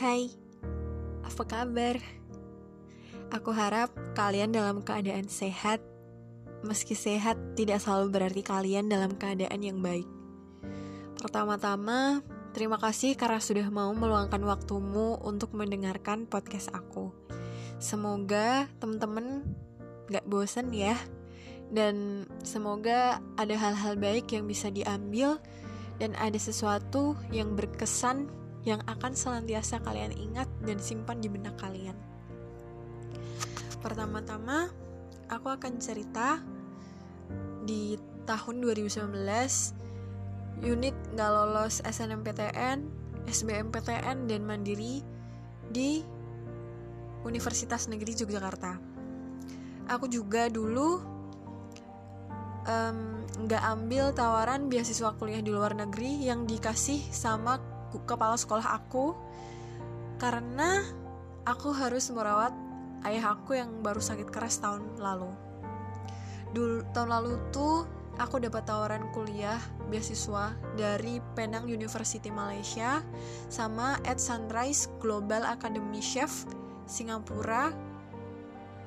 [0.00, 0.32] Hai,
[1.20, 2.00] apa kabar?
[3.36, 5.84] Aku harap kalian dalam keadaan sehat.
[6.64, 10.08] Meski sehat, tidak selalu berarti kalian dalam keadaan yang baik.
[11.20, 12.24] Pertama-tama,
[12.56, 17.12] terima kasih karena sudah mau meluangkan waktumu untuk mendengarkan podcast aku.
[17.76, 19.44] Semoga teman-teman
[20.08, 20.96] gak bosan ya.
[21.68, 25.36] Dan semoga ada hal-hal baik yang bisa diambil
[26.00, 31.96] dan ada sesuatu yang berkesan yang akan senantiasa kalian ingat dan simpan di benak kalian.
[33.80, 34.68] Pertama-tama,
[35.32, 36.36] aku akan cerita
[37.64, 37.96] di
[38.28, 39.16] tahun 2019
[40.60, 42.84] unit gak lolos SNMPTN,
[43.24, 45.00] SBMPTN, dan Mandiri
[45.72, 46.04] di
[47.24, 48.76] Universitas Negeri Yogyakarta.
[49.88, 51.00] Aku juga dulu
[53.40, 57.56] nggak um, ambil tawaran beasiswa kuliah di luar negeri yang dikasih sama
[58.06, 59.18] kepala sekolah aku
[60.20, 60.84] karena
[61.48, 62.52] aku harus merawat
[63.08, 65.32] ayah aku yang baru sakit keras tahun lalu.
[66.52, 67.88] Dulu tahun lalu tuh
[68.20, 73.00] aku dapat tawaran kuliah beasiswa dari Penang University Malaysia
[73.48, 76.44] sama at Sunrise Global Academy Chef
[76.84, 77.72] Singapura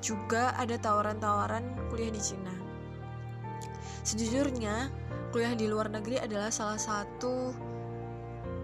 [0.04, 2.52] juga ada tawaran-tawaran kuliah di Cina.
[4.04, 4.92] Sejujurnya,
[5.32, 7.56] kuliah di luar negeri adalah salah satu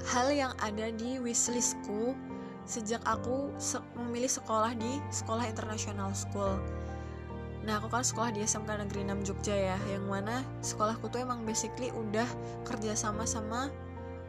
[0.08, 2.16] hal yang ada di wishlistku
[2.64, 6.56] sejak aku se memilih sekolah di sekolah international school.
[7.60, 11.44] Nah, aku kan sekolah di SMK Negeri 6 Jogja ya, yang mana sekolahku tuh emang
[11.44, 12.24] basically udah
[12.64, 13.68] kerja sama sama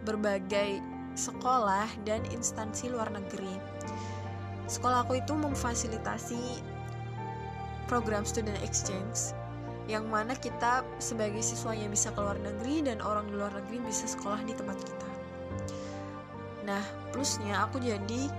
[0.03, 0.83] berbagai
[1.15, 3.55] sekolah dan instansi luar negeri.
[4.67, 6.63] Sekolahku itu memfasilitasi
[7.87, 9.35] program student exchange
[9.91, 14.07] yang mana kita sebagai siswanya bisa ke luar negeri dan orang di luar negeri bisa
[14.07, 15.10] sekolah di tempat kita.
[16.65, 18.29] Nah, plusnya aku jadi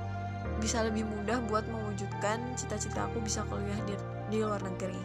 [0.58, 3.94] bisa lebih mudah buat mewujudkan cita-cita aku bisa kuliah di,
[4.30, 4.98] di luar negeri.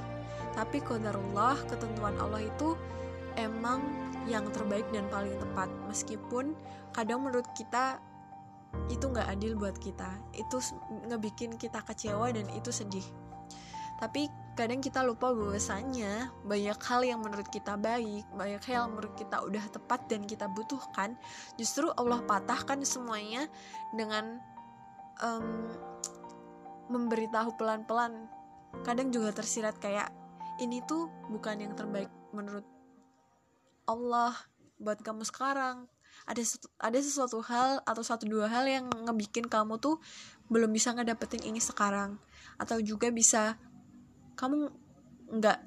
[0.58, 2.74] Tapi kodarullah, ketentuan Allah itu
[3.38, 3.82] emang
[4.26, 5.70] yang terbaik dan paling tepat.
[5.86, 6.58] Meskipun
[6.92, 8.02] kadang menurut kita
[8.90, 10.10] itu nggak adil buat kita.
[10.34, 10.62] Itu
[11.10, 13.06] ngebikin kita kecewa dan itu sedih.
[13.98, 19.14] Tapi kadang kita lupa bahwasannya banyak hal yang menurut kita baik, banyak hal yang menurut
[19.14, 21.14] kita udah tepat dan kita butuhkan,
[21.62, 23.46] justru Allah patahkan semuanya
[23.94, 24.42] dengan
[25.22, 25.70] um,
[26.90, 28.26] memberitahu pelan-pelan.
[28.82, 30.10] Kadang juga tersirat kayak
[30.58, 32.66] ini tuh bukan yang terbaik menurut
[33.86, 34.34] Allah
[34.82, 35.86] buat kamu sekarang.
[36.26, 36.42] Ada
[36.82, 40.02] ada sesuatu hal atau satu dua hal yang ngebikin kamu tuh
[40.50, 42.18] belum bisa ngedapetin ini sekarang
[42.58, 43.56] atau juga bisa
[44.38, 44.70] kamu
[45.42, 45.60] nggak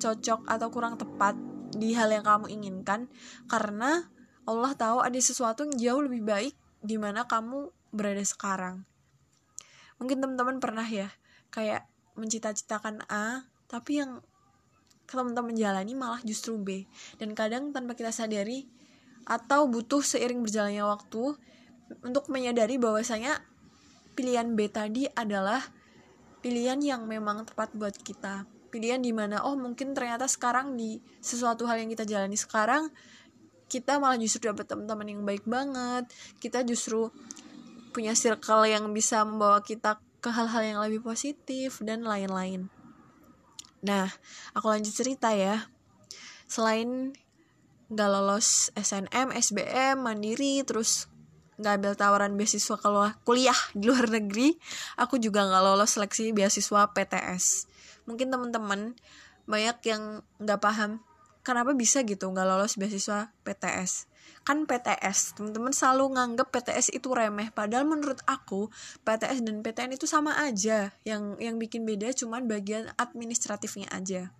[0.00, 1.36] cocok atau kurang tepat
[1.76, 3.06] di hal yang kamu inginkan
[3.46, 4.08] karena
[4.48, 8.88] Allah tahu ada sesuatu yang jauh lebih baik di mana kamu berada sekarang.
[10.00, 11.12] Mungkin teman-teman pernah ya
[11.52, 11.84] kayak
[12.16, 14.24] mencita-citakan A tapi yang
[15.08, 18.68] teman-teman jalani malah justru B dan kadang tanpa kita sadari
[19.28, 21.36] atau butuh seiring berjalannya waktu
[22.04, 23.40] untuk menyadari bahwasanya
[24.16, 25.60] pilihan B tadi adalah
[26.40, 28.46] pilihan yang memang tepat buat kita.
[28.68, 32.92] Pilihan di mana oh mungkin ternyata sekarang di sesuatu hal yang kita jalani sekarang
[33.68, 36.08] kita malah justru dapat teman-teman yang baik banget.
[36.40, 37.12] Kita justru
[37.92, 42.72] punya circle yang bisa membawa kita ke hal-hal yang lebih positif dan lain-lain.
[43.84, 44.08] Nah
[44.56, 45.68] aku lanjut cerita ya.
[46.48, 47.12] Selain
[47.88, 51.08] nggak lolos SNM, SBM, mandiri, terus
[51.58, 54.54] nggak ambil tawaran beasiswa kalau kuliah di luar negeri
[54.94, 57.66] aku juga nggak lolos seleksi beasiswa PTS
[58.06, 58.94] mungkin teman-teman
[59.50, 61.02] banyak yang nggak paham
[61.42, 64.08] kenapa bisa gitu nggak lolos beasiswa PTS
[64.48, 68.72] kan PTS teman-teman selalu nganggep PTS itu remeh padahal menurut aku
[69.04, 70.96] PTS dan PTN itu sama aja.
[71.04, 74.32] Yang yang bikin beda cuman bagian administratifnya aja.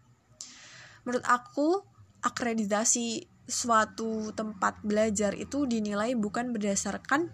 [1.04, 1.84] Menurut aku
[2.24, 7.32] akreditasi suatu tempat belajar itu dinilai bukan berdasarkan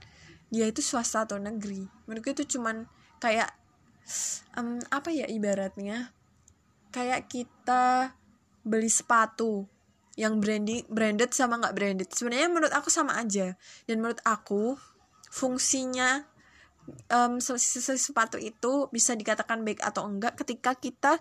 [0.54, 1.82] dia itu swasta atau negeri.
[2.06, 2.86] Menurutku itu cuman
[3.18, 3.50] kayak
[4.54, 6.14] um, apa ya ibaratnya?
[6.94, 8.14] Kayak kita
[8.62, 9.66] beli sepatu
[10.14, 12.08] yang branding branded sama nggak branded.
[12.14, 13.58] Sebenarnya menurut aku sama aja.
[13.90, 14.78] Dan menurut aku
[15.34, 16.22] fungsinya
[17.10, 21.18] um, sepatu itu bisa dikatakan baik atau enggak ketika kita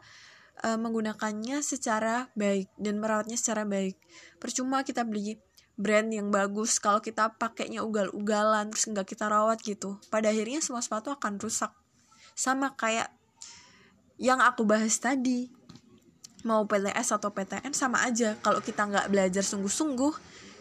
[0.62, 3.98] uh, menggunakannya secara baik dan merawatnya secara baik.
[4.38, 5.42] Percuma kita beli
[5.74, 9.98] brand yang bagus kalau kita pakainya ugal-ugalan terus nggak kita rawat gitu.
[10.14, 11.74] Pada akhirnya semua sepatu akan rusak.
[12.38, 13.10] Sama kayak
[14.22, 15.50] yang aku bahas tadi.
[16.44, 18.36] Mau PTS atau PTN sama aja.
[18.44, 20.12] Kalau kita nggak belajar sungguh-sungguh,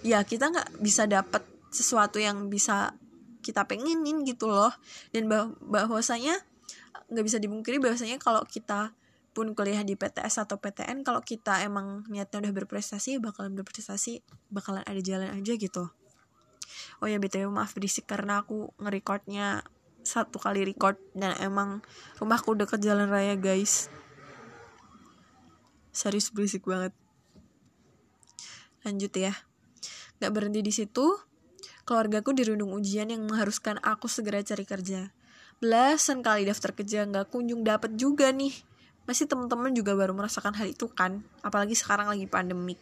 [0.07, 1.43] ya kita nggak bisa dapet
[1.75, 2.95] sesuatu yang bisa
[3.43, 4.71] kita pengenin gitu loh
[5.11, 6.39] dan bah bahwasanya
[7.11, 8.95] nggak bisa dipungkiri bahwasanya kalau kita
[9.33, 14.21] pun kuliah di PTS atau PTN kalau kita emang niatnya udah berprestasi bakalan berprestasi
[14.53, 15.89] bakalan ada jalan aja gitu.
[17.01, 19.65] Oh ya btw maaf berisik karena aku ngerekordnya
[20.03, 21.81] satu kali record dan emang
[22.19, 23.89] rumahku deket jalan raya guys.
[25.93, 26.93] Serius berisik banget.
[28.83, 29.33] Lanjut ya.
[30.19, 31.19] Gak berhenti di situ,
[31.87, 35.15] keluargaku dirundung ujian yang mengharuskan aku segera cari kerja.
[35.63, 38.72] Belasan kali daftar kerja nggak kunjung dapat juga nih.
[39.05, 42.79] Masih teman-teman juga baru merasakan hal itu kan, apalagi sekarang lagi pandemik.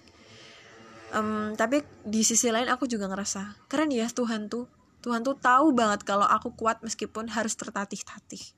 [1.11, 4.71] Um, tapi di sisi lain aku juga ngerasa keren ya Tuhan tuh.
[5.01, 8.53] Tuhan tuh tahu banget kalau aku kuat meskipun harus tertatih-tatih.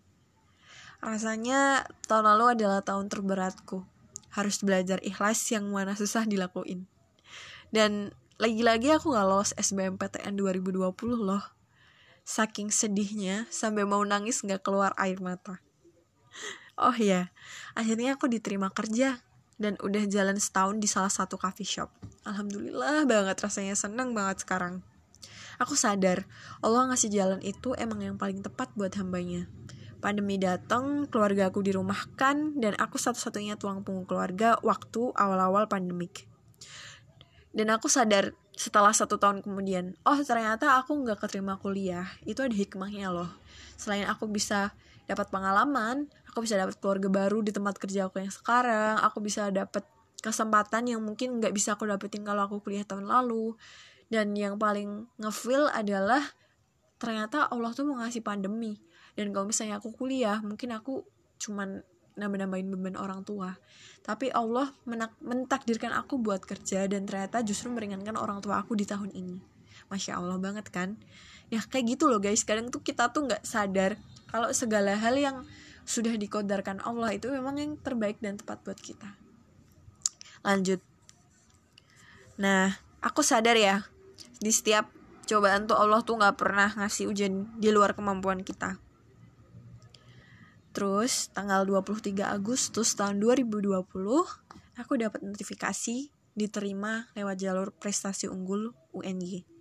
[1.02, 3.82] Rasanya tahun lalu adalah tahun terberatku.
[4.34, 6.86] Harus belajar ikhlas yang mana susah dilakuin.
[7.70, 10.82] Dan lagi-lagi aku gak lolos SBMPTN 2020
[11.18, 11.42] loh.
[12.22, 15.58] Saking sedihnya sampai mau nangis gak keluar air mata.
[16.76, 17.28] Oh ya,
[17.76, 19.20] akhirnya aku diterima kerja
[19.60, 21.92] dan udah jalan setahun di salah satu coffee shop.
[22.24, 24.80] Alhamdulillah banget rasanya seneng banget sekarang.
[25.60, 26.24] Aku sadar
[26.64, 29.46] Allah ngasih jalan itu emang yang paling tepat buat hambanya.
[30.02, 36.26] Pandemi datang, keluarga aku dirumahkan, dan aku satu-satunya tuang punggung keluarga waktu awal-awal pandemik
[37.52, 42.52] dan aku sadar setelah satu tahun kemudian oh ternyata aku nggak keterima kuliah itu ada
[42.52, 43.28] hikmahnya loh
[43.76, 44.72] selain aku bisa
[45.08, 48.96] dapat pengalaman aku bisa dapat keluarga baru di tempat kerja aku yang sekarang.
[49.04, 49.84] Aku bisa dapat
[50.24, 53.52] kesempatan yang mungkin nggak bisa aku dapetin kalau aku kuliah tahun lalu.
[54.08, 56.24] Dan yang paling ngefeel adalah
[56.96, 58.80] ternyata Allah tuh mau ngasih pandemi.
[59.12, 61.04] Dan kalau misalnya aku kuliah mungkin aku
[61.36, 61.84] cuman
[62.16, 63.52] nambah-nambahin beban orang tua.
[64.00, 68.88] Tapi Allah menak mentakdirkan aku buat kerja dan ternyata justru meringankan orang tua aku di
[68.88, 69.36] tahun ini.
[69.92, 70.96] Masya Allah banget kan?
[71.52, 72.44] Ya kayak gitu loh guys.
[72.44, 74.00] Kadang tuh kita tuh nggak sadar
[74.32, 75.44] kalau segala hal yang
[75.82, 79.18] sudah dikodarkan Allah itu memang yang terbaik dan tepat buat kita.
[80.46, 80.80] Lanjut.
[82.38, 83.86] Nah aku sadar ya
[84.38, 84.90] di setiap
[85.26, 88.78] cobaan tuh Allah tuh nggak pernah ngasih ujian di luar kemampuan kita.
[90.72, 93.68] Terus tanggal 23 Agustus tahun 2020
[94.80, 99.51] aku dapat notifikasi diterima lewat jalur prestasi unggul UNY.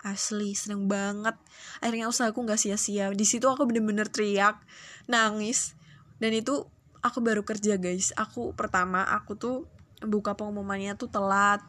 [0.00, 1.36] Asli seneng banget.
[1.84, 3.12] Akhirnya usahaku nggak sia-sia.
[3.12, 4.60] Di situ aku bener-bener teriak,
[5.06, 5.76] nangis.
[6.20, 6.68] Dan itu
[7.00, 8.12] aku baru kerja guys.
[8.16, 9.56] Aku pertama aku tuh
[10.00, 11.60] buka pengumumannya tuh telat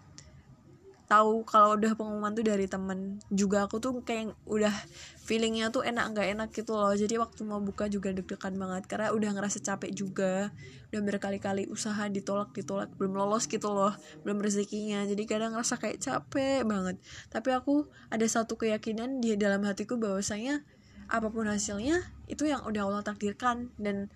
[1.11, 3.19] tahu kalau udah pengumuman tuh dari temen.
[3.27, 4.71] Juga aku tuh kayak udah
[5.27, 6.95] feelingnya tuh enak nggak enak gitu loh.
[6.95, 10.55] Jadi waktu mau buka juga deg-degan banget karena udah ngerasa capek juga.
[10.95, 13.91] Udah berkali-kali usaha ditolak ditolak belum lolos gitu loh.
[14.23, 15.03] Belum rezekinya.
[15.03, 16.95] Jadi kadang ngerasa kayak capek banget.
[17.27, 20.63] Tapi aku ada satu keyakinan di dalam hatiku bahwasanya
[21.11, 21.99] apa pun hasilnya
[22.31, 23.67] itu yang udah Allah takdirkan.
[23.75, 24.07] Dan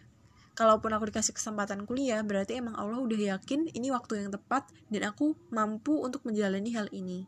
[0.56, 5.12] kalaupun aku dikasih kesempatan kuliah berarti emang Allah udah yakin ini waktu yang tepat dan
[5.12, 7.28] aku mampu untuk menjalani hal ini.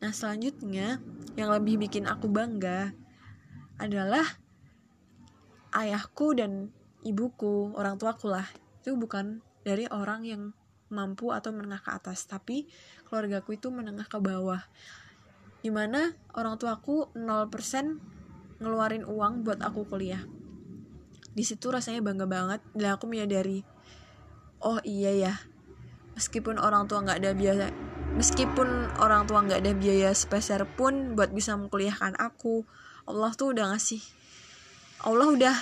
[0.00, 0.98] Nah selanjutnya
[1.36, 2.96] yang lebih bikin aku bangga
[3.76, 4.24] adalah
[5.76, 6.72] ayahku dan
[7.04, 8.48] ibuku orang tuaku lah.
[8.80, 10.42] Itu bukan dari orang yang
[10.88, 12.64] mampu atau menengah ke atas tapi
[13.06, 14.64] keluargaku itu menengah ke bawah.
[15.60, 20.39] Di mana orang tuaku 0% ngeluarin uang buat aku kuliah
[21.34, 22.60] di situ rasanya bangga banget.
[22.74, 23.62] Dan aku menyadari
[24.60, 25.34] oh iya ya
[26.14, 27.68] meskipun orang tua nggak ada biaya
[28.14, 28.68] meskipun
[29.00, 32.68] orang tua nggak ada biaya spesial pun buat bisa mengkuliahkan aku
[33.08, 34.04] Allah tuh udah ngasih
[35.00, 35.56] Allah udah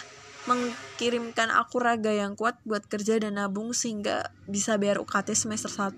[0.51, 5.95] mengirimkan aku raga yang kuat buat kerja dan nabung sehingga bisa bayar UKT semester 1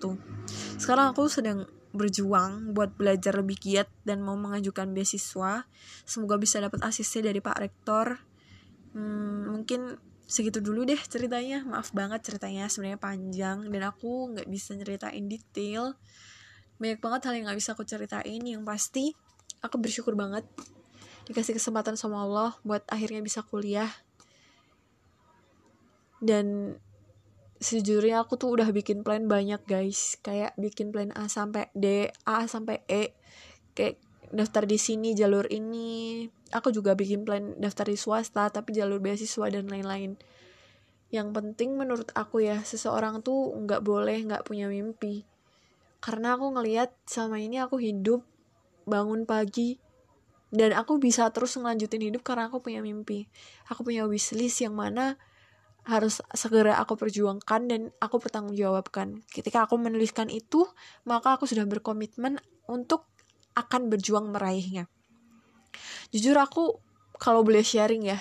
[0.77, 5.67] sekarang aku sedang berjuang buat belajar lebih giat dan mau mengajukan beasiswa.
[6.07, 8.30] Semoga bisa dapat asisten dari Pak Rektor
[8.95, 9.99] hmm, mungkin
[10.31, 11.67] segitu dulu deh ceritanya.
[11.67, 15.99] Maaf banget ceritanya sebenarnya panjang dan aku nggak bisa ceritain detail.
[16.79, 18.41] Banyak banget hal yang nggak bisa aku ceritain.
[18.41, 19.05] Yang pasti
[19.61, 20.47] aku bersyukur banget
[21.27, 23.91] dikasih kesempatan sama Allah buat akhirnya bisa kuliah.
[26.23, 26.77] Dan
[27.61, 30.15] sejujurnya aku tuh udah bikin plan banyak guys.
[30.23, 33.19] Kayak bikin plan A sampai D A sampai E.
[33.75, 33.99] Kayak
[34.31, 36.27] daftar di sini jalur ini.
[36.51, 40.19] Aku juga bikin plan daftar di swasta tapi jalur beasiswa dan lain-lain.
[41.11, 45.27] Yang penting menurut aku ya seseorang tuh nggak boleh nggak punya mimpi.
[46.01, 48.25] Karena aku ngelihat sama ini aku hidup
[48.89, 49.77] bangun pagi
[50.51, 53.27] dan aku bisa terus ngelanjutin hidup karena aku punya mimpi.
[53.67, 55.19] Aku punya wishlist yang mana
[55.85, 59.27] harus segera aku perjuangkan dan aku pertanggungjawabkan.
[59.31, 60.71] Ketika aku menuliskan itu
[61.03, 62.39] maka aku sudah berkomitmen
[62.71, 63.10] untuk
[63.55, 64.87] akan berjuang meraihnya.
[66.11, 66.79] Jujur aku
[67.21, 68.19] kalau boleh sharing ya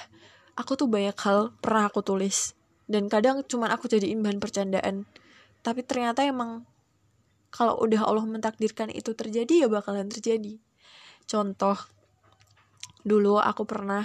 [0.60, 2.54] aku tuh banyak hal pernah aku tulis.
[2.90, 5.08] Dan kadang cuman aku jadiin bahan percandaan.
[5.64, 6.68] Tapi ternyata emang
[7.50, 10.60] kalau udah Allah mentakdirkan itu terjadi ya bakalan terjadi.
[11.24, 11.80] Contoh
[13.08, 14.04] dulu aku pernah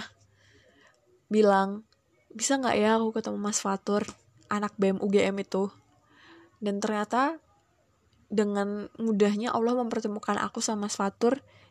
[1.27, 1.83] bilang
[2.31, 4.05] bisa nggak ya aku ketemu Mas Fatur
[4.47, 5.73] anak BEM UGM itu?
[6.61, 7.41] Dan ternyata
[8.29, 10.97] dengan mudahnya Allah mempertemukan aku sama Mas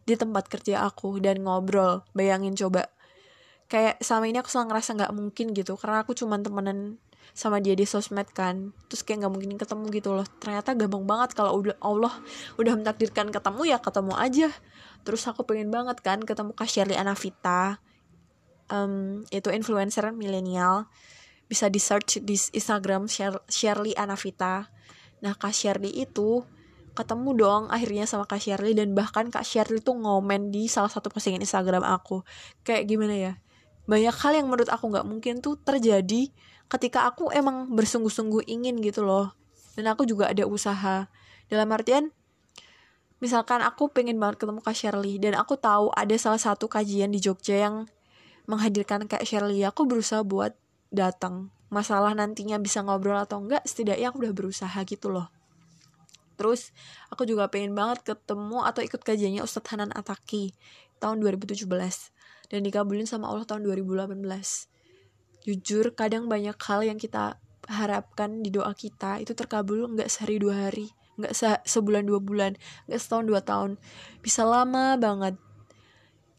[0.04, 2.04] di tempat kerja aku dan ngobrol.
[2.12, 2.92] Bayangin coba.
[3.66, 7.00] Kayak sama ini aku selalu ngerasa nggak mungkin gitu karena aku cuman temenan
[7.32, 8.76] sama dia di sosmed kan.
[8.92, 10.26] Terus kayak nggak mungkin ketemu gitu loh.
[10.38, 12.12] Ternyata gampang banget kalau udah Allah
[12.60, 14.48] udah mentakdirkan ketemu ya ketemu aja.
[15.02, 17.80] Terus aku pengen banget kan ketemu Kak Shirley Anavita.
[18.68, 20.92] Um, itu influencer milenial.
[21.48, 23.08] Bisa di search di Instagram
[23.48, 24.73] Shirley Anavita
[25.24, 26.44] nah Kak Shirley itu
[26.94, 31.08] ketemu dong akhirnya sama Kak Shirley dan bahkan Kak Shirley tuh ngomen di salah satu
[31.08, 32.22] postingan Instagram aku.
[32.62, 33.32] Kayak gimana ya?
[33.88, 36.30] Banyak hal yang menurut aku nggak mungkin tuh terjadi
[36.70, 39.34] ketika aku emang bersungguh-sungguh ingin gitu loh.
[39.74, 41.10] Dan aku juga ada usaha.
[41.50, 42.14] Dalam artian
[43.18, 47.18] misalkan aku pengen banget ketemu Kak Shirley dan aku tahu ada salah satu kajian di
[47.18, 47.88] Jogja yang
[48.44, 50.52] menghadirkan Kak Shirley aku berusaha buat
[50.92, 55.28] datang masalah nantinya bisa ngobrol atau enggak setidaknya aku udah berusaha gitu loh.
[56.34, 56.74] Terus
[57.08, 60.52] aku juga pengen banget ketemu atau ikut kajiannya Ustadz Hanan Ataki
[60.98, 61.68] tahun 2017
[62.50, 64.24] dan dikabulin sama Allah tahun 2018
[65.44, 67.36] jujur kadang banyak hal yang kita
[67.68, 72.58] harapkan di doa kita itu terkabul nggak sehari dua hari nggak se sebulan dua bulan
[72.90, 73.70] nggak setahun dua tahun.
[74.18, 75.38] Bisa lama banget.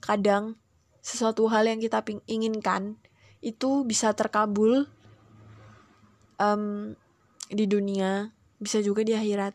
[0.04, 0.60] Kadang
[1.00, 3.00] sesuatu hal yang kita inginkan
[3.40, 4.90] itu bisa terkabul
[6.40, 6.94] um,
[7.52, 9.54] di dunia bisa juga di akhirat.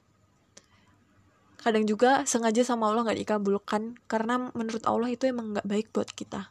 [1.60, 6.08] Kadang juga sengaja sama Allah nggak dikabulkan karena menurut Allah itu emang nggak baik buat
[6.08, 6.48] kita.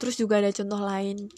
[0.00, 1.28] Terus juga ada contoh lain.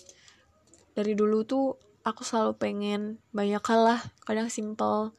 [0.94, 1.74] Dari dulu tuh
[2.06, 5.10] aku selalu pengen banyak hal lah kadang simple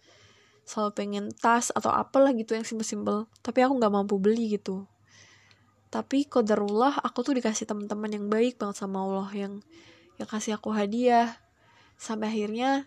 [0.68, 4.88] selalu pengen tas atau apalah gitu yang simple-simple tapi aku nggak mampu beli gitu.
[5.88, 9.54] Tapi kodarullah aku tuh dikasih teman-teman yang baik banget sama Allah yang
[10.20, 11.40] yang kasih aku hadiah
[11.98, 12.86] sampai akhirnya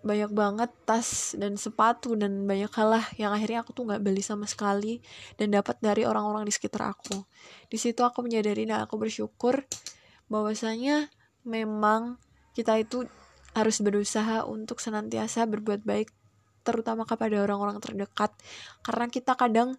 [0.00, 4.24] banyak banget tas dan sepatu dan banyak hal lah yang akhirnya aku tuh nggak beli
[4.24, 5.04] sama sekali
[5.36, 7.20] dan dapat dari orang-orang di sekitar aku.
[7.68, 9.60] Di situ aku menyadari dan aku bersyukur
[10.32, 11.12] bahwasanya
[11.44, 12.16] memang
[12.56, 13.04] kita itu
[13.52, 16.08] harus berusaha untuk senantiasa berbuat baik
[16.64, 18.32] terutama kepada orang-orang terdekat.
[18.80, 19.76] Karena kita kadang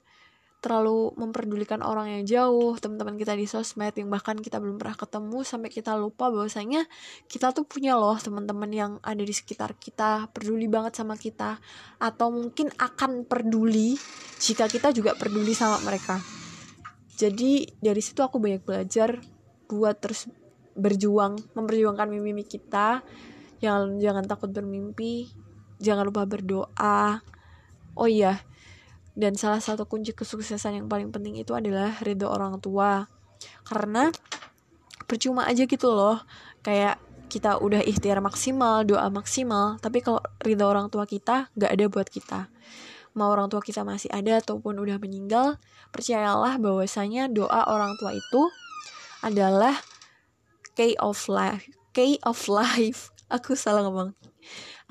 [0.62, 5.42] terlalu memperdulikan orang yang jauh, teman-teman kita di sosmed yang bahkan kita belum pernah ketemu
[5.42, 6.86] sampai kita lupa bahwasanya
[7.26, 11.58] kita tuh punya loh teman-teman yang ada di sekitar kita, peduli banget sama kita
[11.98, 13.98] atau mungkin akan peduli
[14.38, 16.22] jika kita juga peduli sama mereka.
[17.18, 19.18] Jadi dari situ aku banyak belajar
[19.66, 20.30] buat terus
[20.78, 23.02] berjuang, memperjuangkan mimpi kita.
[23.62, 25.30] Jangan jangan takut bermimpi,
[25.82, 27.22] jangan lupa berdoa.
[27.98, 28.42] Oh iya,
[29.16, 33.08] dan salah satu kunci kesuksesan yang paling penting itu adalah ridho orang tua.
[33.68, 34.08] Karena
[35.10, 36.24] percuma aja gitu loh.
[36.64, 37.02] Kayak
[37.32, 42.08] kita udah ikhtiar maksimal doa maksimal tapi kalau ridho orang tua kita nggak ada buat
[42.12, 42.40] kita.
[43.16, 45.60] Mau orang tua kita masih ada ataupun udah meninggal
[45.92, 48.42] percayalah bahwasanya doa orang tua itu
[49.24, 49.76] adalah
[50.76, 51.68] key of life.
[51.92, 53.12] Key of life.
[53.36, 54.16] Aku salah ngomong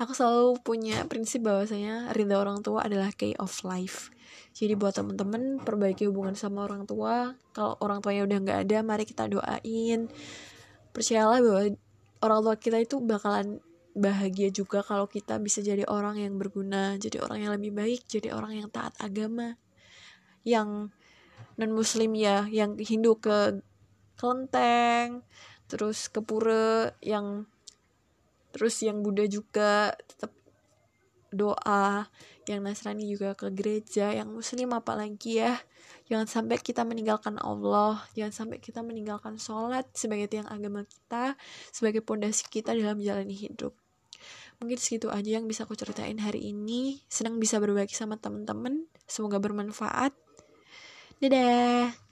[0.01, 4.09] aku selalu punya prinsip bahwasanya ridha orang tua adalah key of life.
[4.57, 7.37] Jadi buat temen-temen perbaiki hubungan sama orang tua.
[7.53, 10.09] Kalau orang tuanya udah nggak ada mari kita doain.
[10.89, 11.61] Percayalah bahwa
[12.25, 13.61] orang tua kita itu bakalan
[13.93, 18.33] bahagia juga kalau kita bisa jadi orang yang berguna jadi orang yang lebih baik jadi
[18.33, 19.61] orang yang taat agama.
[20.41, 20.89] Yang
[21.61, 23.61] non muslim ya yang Hindu ke
[24.17, 25.21] kelenteng
[25.69, 27.45] terus ke pura yang
[28.51, 30.31] terus yang Buddha juga tetap
[31.31, 32.11] doa
[32.45, 35.55] yang Nasrani juga ke gereja yang Muslim apalagi ya.
[36.11, 41.39] Jangan sampai kita meninggalkan Allah jangan sampai kita meninggalkan sholat sebagai tiang agama kita
[41.71, 43.71] sebagai pondasi kita dalam menjalani hidup.
[44.61, 47.01] Mungkin segitu aja yang bisa aku ceritain hari ini.
[47.09, 48.85] Senang bisa berbagi sama teman-teman.
[49.09, 50.13] Semoga bermanfaat.
[51.17, 52.10] Dadah